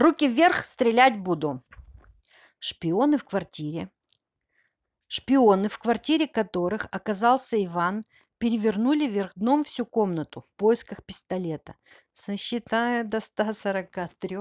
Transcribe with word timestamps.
Руки 0.00 0.26
вверх, 0.28 0.64
стрелять 0.64 1.18
буду. 1.18 1.62
Шпионы 2.58 3.18
в 3.18 3.24
квартире. 3.24 3.90
Шпионы, 5.08 5.68
в 5.68 5.78
квартире 5.78 6.26
которых 6.26 6.88
оказался 6.90 7.62
Иван, 7.62 8.06
перевернули 8.38 9.06
вверх 9.06 9.32
дном 9.34 9.62
всю 9.62 9.84
комнату 9.84 10.40
в 10.40 10.54
поисках 10.54 11.04
пистолета. 11.04 11.76
Сосчитая 12.14 13.04
до 13.04 13.20
143, 13.20 14.38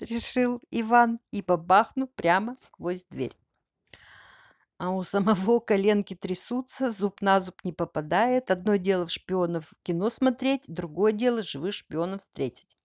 решил 0.00 0.60
Иван 0.72 1.20
и 1.30 1.40
бабахнул 1.40 2.08
прямо 2.08 2.56
сквозь 2.60 3.04
дверь. 3.08 3.38
А 4.76 4.90
у 4.90 5.04
самого 5.04 5.60
коленки 5.60 6.16
трясутся, 6.16 6.90
зуб 6.90 7.20
на 7.20 7.40
зуб 7.40 7.62
не 7.62 7.72
попадает. 7.72 8.50
Одно 8.50 8.74
дело 8.74 9.06
в 9.06 9.12
шпионов 9.12 9.72
кино 9.84 10.10
смотреть, 10.10 10.64
другое 10.66 11.12
дело 11.12 11.44
живых 11.44 11.74
шпионов 11.74 12.22
встретить. 12.22 12.76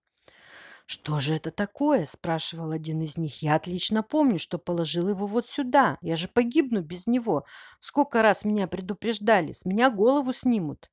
«Что 0.92 1.22
же 1.22 1.36
это 1.36 1.52
такое?»– 1.52 2.06
спрашивал 2.06 2.72
один 2.72 3.02
из 3.02 3.16
них. 3.16 3.42
«Я 3.42 3.56
отлично 3.56 4.04
помню, 4.04 4.38
что 4.38 4.58
положил 4.58 5.08
его 5.08 5.26
вот 5.26 5.48
сюда. 5.48 5.98
Я 6.02 6.18
же 6.18 6.28
погибну 6.28 6.82
без 6.82 7.08
него. 7.08 7.46
Сколько 7.80 8.22
раз 8.22 8.44
меня 8.44 8.68
предупреждали, 8.68 9.54
с 9.54 9.64
меня 9.64 9.90
голову 9.90 10.34
снимут». 10.34 10.92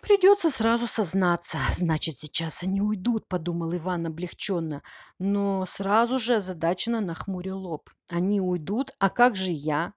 «Придется 0.00 0.52
сразу 0.52 0.86
сознаться. 0.86 1.58
Значит, 1.76 2.18
сейчас 2.18 2.62
они 2.62 2.80
уйдут»,– 2.80 3.26
подумал 3.28 3.74
Иван 3.74 4.06
облегченно. 4.06 4.84
Но 5.18 5.66
сразу 5.66 6.20
же 6.20 6.36
озадаченно 6.36 7.00
нахмурил 7.00 7.58
лоб. 7.58 7.90
«Они 8.12 8.40
уйдут, 8.40 8.92
а 9.00 9.10
как 9.10 9.34
же 9.34 9.50
я?» 9.50 9.92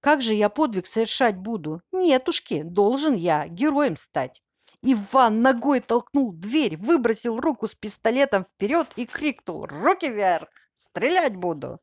«Как 0.00 0.20
же 0.20 0.34
я 0.34 0.48
подвиг 0.48 0.88
совершать 0.88 1.36
буду? 1.36 1.80
Нетушки, 1.92 2.64
должен 2.64 3.14
я 3.14 3.46
героем 3.46 3.96
стать». 3.96 4.43
Иван 4.86 5.40
ногой 5.40 5.80
толкнул 5.80 6.34
дверь, 6.34 6.76
выбросил 6.76 7.40
руку 7.40 7.66
с 7.66 7.74
пистолетом 7.74 8.44
вперед 8.44 8.92
и 8.96 9.06
крикнул 9.06 9.64
«Руки 9.64 10.10
вверх! 10.10 10.50
Стрелять 10.74 11.34
буду!» 11.34 11.80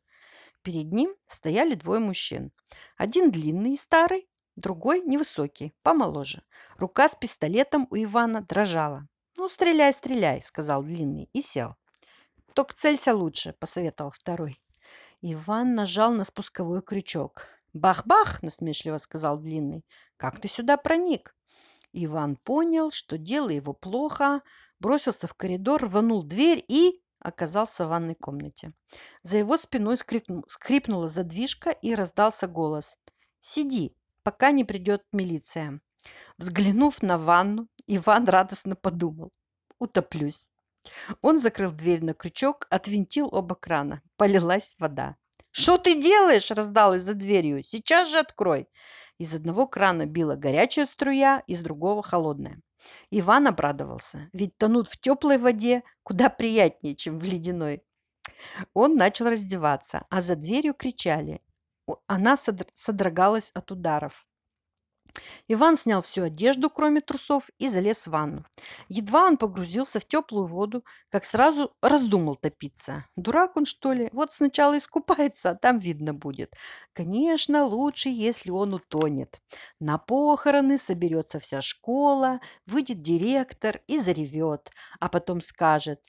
Перед 0.61 0.91
ним 0.91 1.15
стояли 1.27 1.73
двое 1.73 1.99
мужчин. 1.99 2.51
Один 2.97 3.31
длинный 3.31 3.73
и 3.73 3.77
старый, 3.77 4.29
другой 4.55 5.01
невысокий, 5.01 5.73
помоложе. 5.81 6.43
Рука 6.77 7.09
с 7.09 7.15
пистолетом 7.15 7.87
у 7.89 7.95
Ивана 7.95 8.43
дрожала. 8.43 9.07
«Ну, 9.35 9.49
стреляй, 9.49 9.95
стреляй»,— 9.95 10.41
сказал 10.43 10.83
длинный 10.83 11.27
и 11.33 11.41
сел. 11.41 11.77
«Только 12.53 12.75
целься 12.75 13.15
лучше»,— 13.15 13.53
посоветовал 13.59 14.11
второй. 14.11 14.61
Иван 15.21 15.73
нажал 15.73 16.11
на 16.11 16.23
спусковой 16.23 16.83
крючок. 16.83 17.47
«Бах-бах!»— 17.73 18.41
насмешливо 18.43 18.99
сказал 18.99 19.39
длинный. 19.39 19.87
«Как 20.17 20.39
ты 20.39 20.47
сюда 20.47 20.77
проник?» 20.77 21.33
Иван 21.93 22.37
понял, 22.37 22.91
что 22.91 23.17
дело 23.17 23.49
его 23.49 23.73
плохо, 23.73 24.41
бросился 24.79 25.27
в 25.27 25.33
коридор, 25.33 25.83
рванул 25.83 26.23
дверь 26.23 26.63
и 26.67 27.01
оказался 27.19 27.85
в 27.85 27.89
ванной 27.89 28.15
комнате. 28.15 28.73
За 29.23 29.37
его 29.37 29.57
спиной 29.57 29.97
скрипнула 29.97 31.09
задвижка 31.09 31.69
и 31.69 31.93
раздался 31.93 32.47
голос. 32.47 32.97
«Сиди, 33.39 33.95
пока 34.23 34.51
не 34.51 34.63
придет 34.63 35.03
милиция». 35.11 35.81
Взглянув 36.37 37.03
на 37.03 37.17
ванну, 37.17 37.67
Иван 37.87 38.25
радостно 38.25 38.75
подумал. 38.75 39.31
«Утоплюсь». 39.79 40.51
Он 41.21 41.39
закрыл 41.39 41.71
дверь 41.71 42.03
на 42.03 42.15
крючок, 42.15 42.65
отвинтил 42.71 43.29
оба 43.31 43.53
крана. 43.53 44.01
Полилась 44.17 44.75
вода. 44.79 45.15
«Что 45.51 45.77
ты 45.77 46.01
делаешь?»– 46.01 46.49
раздалось 46.51 47.03
за 47.03 47.13
дверью. 47.13 47.61
«Сейчас 47.61 48.09
же 48.09 48.17
открой!» 48.17 48.67
Из 49.21 49.35
одного 49.35 49.67
крана 49.67 50.07
била 50.07 50.35
горячая 50.35 50.87
струя, 50.87 51.43
из 51.45 51.61
другого– 51.61 52.01
холодная. 52.03 52.59
Иван 53.11 53.45
обрадовался, 53.45 54.31
ведь 54.33 54.57
тонут 54.57 54.87
в 54.89 54.99
теплой 54.99 55.37
воде 55.37 55.83
куда 56.01 56.27
приятнее, 56.27 56.95
чем 56.95 57.19
в 57.19 57.23
ледяной. 57.23 57.83
Он 58.73 58.95
начал 58.95 59.29
раздеваться, 59.29 60.07
а 60.09 60.21
за 60.21 60.35
дверью 60.35 60.73
кричали. 60.73 61.39
Она 62.07 62.35
содрогалась 62.35 63.51
от 63.51 63.69
ударов. 63.69 64.25
Иван 65.47 65.77
снял 65.77 66.01
всю 66.01 66.23
одежду, 66.23 66.69
кроме 66.69 67.01
трусов, 67.01 67.49
и 67.59 67.67
залез 67.67 68.07
в 68.07 68.11
ванну. 68.11 68.45
Едва 68.87 69.27
он 69.27 69.37
погрузился 69.37 69.99
в 69.99 70.05
теплую 70.05 70.45
воду, 70.45 70.83
как 71.09 71.25
сразу 71.25 71.73
раздумал 71.81 72.35
топиться. 72.35 73.05
Дурак 73.15 73.57
он, 73.57 73.65
что 73.65 73.93
ли? 73.93 74.09
Вот 74.11 74.33
сначала 74.33 74.77
искупается, 74.77 75.51
а 75.51 75.55
там 75.55 75.79
видно 75.79 76.13
будет. 76.13 76.55
Конечно, 76.93 77.65
лучше, 77.65 78.09
если 78.09 78.51
он 78.51 78.73
утонет. 78.73 79.41
На 79.79 79.97
похороны 79.97 80.77
соберется 80.77 81.39
вся 81.39 81.61
школа, 81.61 82.39
выйдет 82.65 83.01
директор 83.01 83.81
и 83.87 83.99
заревет, 83.99 84.71
а 84.99 85.09
потом 85.09 85.41
скажет 85.41 86.01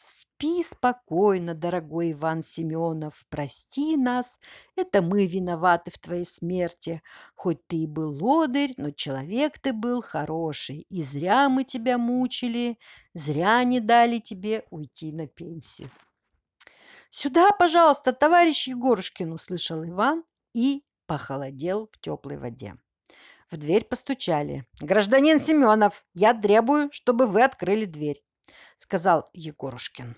Спи 0.42 0.64
спокойно, 0.64 1.54
дорогой 1.54 2.10
Иван 2.10 2.42
Семенов, 2.42 3.24
прости 3.28 3.96
нас, 3.96 4.40
это 4.74 5.00
мы 5.00 5.28
виноваты 5.28 5.92
в 5.92 5.98
твоей 5.98 6.24
смерти. 6.24 7.00
Хоть 7.36 7.64
ты 7.68 7.76
и 7.76 7.86
был 7.86 8.10
лодырь, 8.10 8.74
но 8.76 8.90
человек 8.90 9.60
ты 9.60 9.72
был 9.72 10.02
хороший, 10.02 10.84
и 10.90 11.00
зря 11.04 11.48
мы 11.48 11.62
тебя 11.62 11.96
мучили, 11.96 12.76
зря 13.14 13.62
не 13.62 13.78
дали 13.78 14.18
тебе 14.18 14.64
уйти 14.70 15.12
на 15.12 15.28
пенсию. 15.28 15.92
«Сюда, 17.10 17.52
пожалуйста, 17.52 18.12
товарищ 18.12 18.66
Егорушкин!»– 18.66 19.32
услышал 19.34 19.84
Иван 19.84 20.24
и 20.54 20.82
похолодел 21.06 21.88
в 21.92 22.00
теплой 22.00 22.36
воде. 22.36 22.74
В 23.48 23.58
дверь 23.58 23.84
постучали. 23.84 24.64
«Гражданин 24.80 25.38
Семенов, 25.38 26.04
я 26.14 26.34
требую, 26.34 26.88
чтобы 26.90 27.26
вы 27.26 27.44
открыли 27.44 27.84
дверь»,– 27.84 28.24
сказал 28.82 29.30
Егорушкин. 29.32 30.16